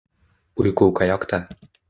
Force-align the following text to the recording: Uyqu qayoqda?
Uyqu 0.63 0.87
qayoqda? 1.01 1.41